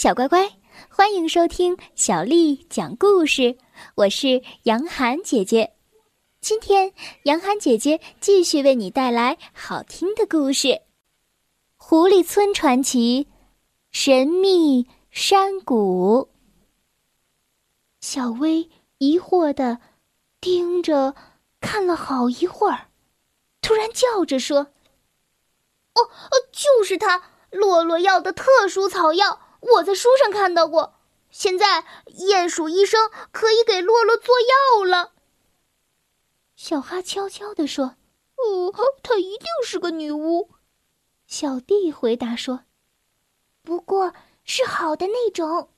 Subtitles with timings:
[0.00, 0.50] 小乖乖，
[0.88, 3.58] 欢迎收听小丽讲故事。
[3.96, 5.74] 我是杨涵姐姐，
[6.40, 10.68] 今天杨涵姐姐继续为你带来好听的故事
[11.76, 13.24] 《狐狸村传奇》
[13.90, 16.30] 神秘山谷。
[18.00, 19.80] 小薇疑惑的
[20.40, 21.14] 盯着
[21.60, 22.88] 看了好一会儿，
[23.60, 24.60] 突然叫着说
[25.92, 30.94] ：“哦哦，就是它，洛洛要的特殊草药。”我在书上看到过，
[31.30, 35.12] 现在鼹鼠医生可以给洛洛做药了。
[36.56, 37.96] 小哈悄悄地说
[38.36, 40.50] ：“哦，她一定是个女巫。”
[41.26, 42.64] 小弟回答说
[43.62, 45.70] ：“不过是好的那种。”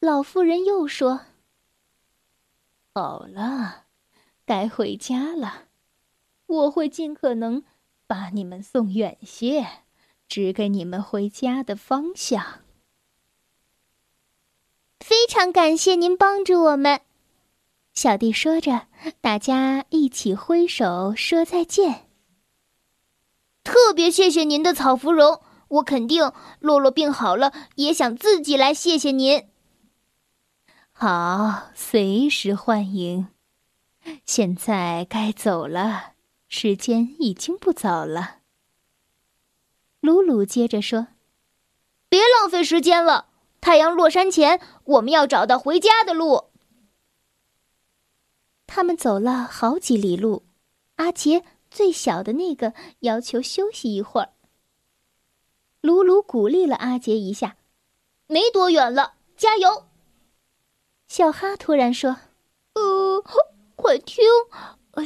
[0.00, 1.22] 老妇人又说
[2.94, 3.84] ：“好了，
[4.44, 5.68] 该回家了，
[6.46, 7.64] 我会尽可能
[8.06, 9.84] 把你们送远些，
[10.28, 12.60] 指给你们回家的方向。”
[15.04, 17.02] 非常感谢您帮助我们，
[17.92, 18.86] 小弟说着，
[19.20, 22.08] 大家一起挥手说再见。
[23.62, 29.46] 特别谢谢您的草芙蓉，我肯定洛洛病好了也想自己来谢谢您。
[30.90, 33.28] 好，随时欢迎。
[34.24, 36.12] 现在该走了，
[36.48, 38.36] 时间已经不早了。
[40.00, 41.08] 鲁鲁接着说
[42.08, 43.26] ：“别浪费时间了。”
[43.64, 46.50] 太阳落山前，我们要找到回家的路。
[48.66, 50.44] 他们走了好几里路，
[50.96, 54.34] 阿杰最小的那个要求休息一会儿。
[55.80, 57.56] 鲁鲁鼓励了阿杰一下
[58.28, 59.84] ：“没多远了，加油！”
[61.08, 62.14] 小哈突然说
[62.76, 63.24] ：“呃，
[63.76, 64.22] 快听，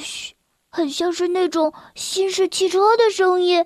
[0.01, 0.35] 嘘，
[0.69, 3.65] 很像是那种新式汽车的声音，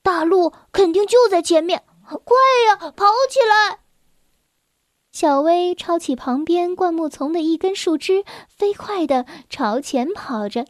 [0.00, 2.36] 大路肯定就在前面，快
[2.68, 3.80] 呀，跑起来！”
[5.20, 10.64] 小薇抄起旁边灌木丛的一根树枝，飞快地朝前跑着。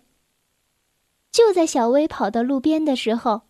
[1.30, 3.42] 就在小薇跑到路边的时候，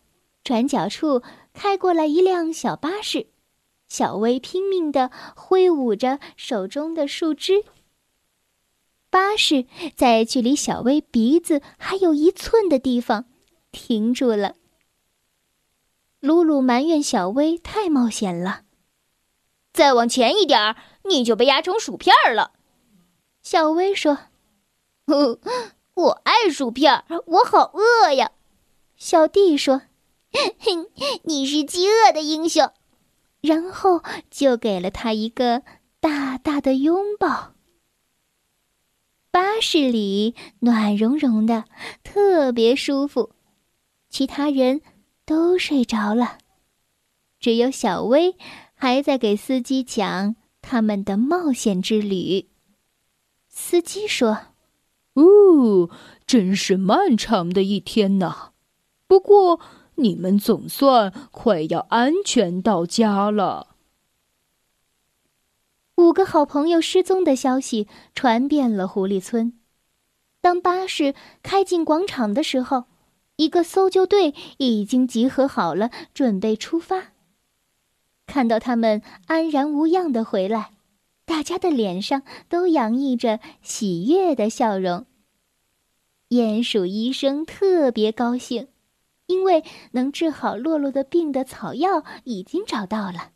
[0.43, 1.23] 转角处
[1.53, 3.27] 开过来一辆小巴士。
[3.87, 7.63] 小薇拼命地挥舞着手中的树枝。
[9.09, 13.23] 巴士在距离小薇鼻子还有一寸的地方
[13.71, 14.55] 停住了。
[16.19, 18.63] 鲁鲁埋怨小薇太冒险了。
[19.71, 22.51] 再往前一点儿，你就被压成薯片了。
[23.41, 24.17] 小薇说
[25.95, 28.31] ：“我爱薯片，我好饿呀。”
[28.97, 29.83] 小弟说
[31.23, 32.71] ：“你是饥饿的英雄。”
[33.41, 35.63] 然后就给了他一个
[36.01, 37.53] 大大的拥抱。
[39.31, 41.63] 巴士里暖融融的，
[42.03, 43.31] 特别舒服。
[44.09, 44.81] 其他人
[45.25, 46.39] 都睡着了，
[47.39, 48.35] 只有小薇。
[48.81, 50.37] 还在给司机讲
[50.69, 52.47] 他们的冒险之旅。
[53.47, 54.37] 司机说
[55.17, 55.89] ：“哦，
[56.27, 58.51] 真是漫长的一天呐！
[59.07, 59.59] 不过
[59.95, 63.77] 你们总算快要安全到家了。”
[65.97, 69.59] 五个好朋友失踪的消息传遍了狐狸村。
[70.39, 72.83] 当巴士开进广场的时候，
[73.37, 77.13] 一个搜救队已经集合好了，准备出发。
[78.29, 80.73] 看到他们安然无恙的回来，
[81.25, 85.07] 大家的脸上都洋溢着喜悦的笑容。
[86.29, 88.67] 鼹鼠医生特别高兴，
[89.25, 89.63] 因为
[89.93, 93.31] 能治好洛洛的病的草药已经找到了。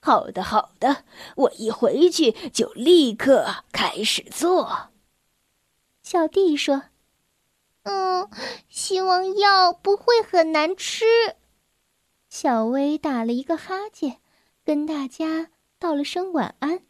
[0.00, 1.04] 好的，好的，
[1.36, 4.90] 我一回去就立刻开始做。
[6.02, 6.82] 小弟说
[7.84, 8.28] ：“嗯，
[8.68, 11.06] 希望药不会很难吃。”
[12.40, 14.18] 小薇打了一个哈欠，
[14.64, 16.82] 跟大家道了声晚安。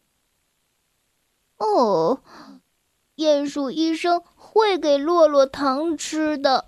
[1.57, 2.21] 哦，
[3.15, 6.67] 鼹鼠医生会给洛洛糖吃的。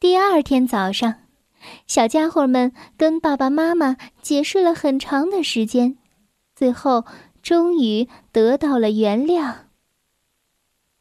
[0.00, 1.24] 第二天早上，
[1.86, 5.98] 小家伙们跟爸爸妈妈解释了很长的时间，
[6.56, 7.04] 最后
[7.42, 9.56] 终于得到了原谅。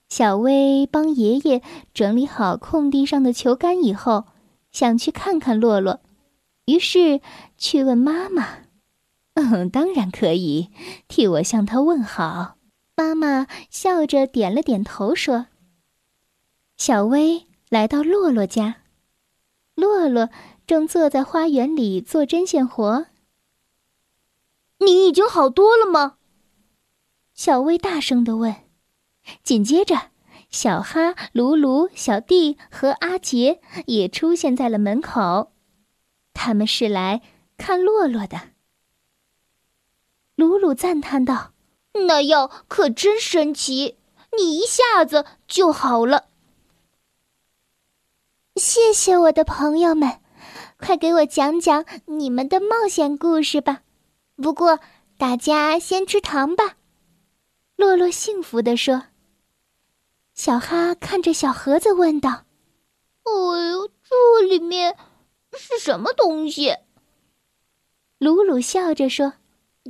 [0.09, 1.61] 小薇帮爷爷
[1.93, 4.25] 整理好空地上的球杆以后。
[4.73, 6.01] 想去看看洛洛，
[6.65, 7.21] 于是
[7.57, 8.65] 去问妈妈
[9.35, 10.71] ：“嗯，当然可以，
[11.07, 12.57] 替我向他问好。”
[12.97, 15.47] 妈妈笑着点了点头，说
[16.77, 18.81] ：“小薇来到洛洛家，
[19.75, 20.29] 洛洛
[20.67, 23.07] 正坐在花园里做针线活。
[24.79, 26.17] 你已经好多了吗？”
[27.33, 28.55] 小薇大声的问。
[29.41, 30.12] 紧接着。
[30.53, 35.51] 小哈、卢卢、小弟和阿杰也出现在了门口，
[36.31, 37.23] 他们是来
[37.57, 38.39] 看洛洛的。
[40.35, 41.53] 鲁鲁赞叹道
[42.07, 43.97] ：“那药可真神奇，
[44.37, 46.25] 你一下子就好了。”
[48.55, 50.19] 谢谢我的朋友们，
[50.77, 53.81] 快给我讲讲你们的冒险故事吧。
[54.35, 54.79] 不过
[55.17, 56.75] 大家先吃糖吧。”
[57.75, 59.05] 洛洛幸福地说。
[60.33, 62.45] 小哈看着小盒子问道
[63.23, 63.31] ：“哎
[63.69, 64.97] 呦，这里面
[65.57, 66.75] 是什么东西？”
[68.17, 69.33] 鲁鲁笑着说：“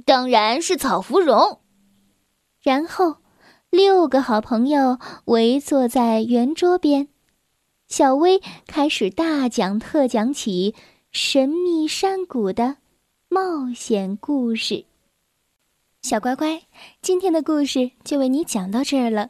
[0.06, 1.62] 当然是草芙蓉。”
[2.62, 3.18] 然后，
[3.70, 7.08] 六个好朋友围坐在圆桌边。
[7.88, 10.74] 小薇开始大讲特讲起
[11.12, 12.78] 神秘山谷的
[13.30, 14.86] 冒险故事。
[16.02, 16.64] 小乖乖，
[17.02, 19.30] 今天的故事就为你讲到这儿了。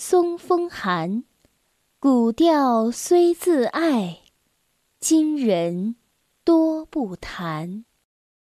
[0.00, 1.24] 松风寒。
[1.98, 4.20] 古调虽自爱，
[5.00, 5.96] 今人
[6.44, 7.84] 多不弹。